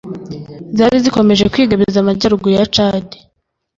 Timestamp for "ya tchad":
2.57-3.07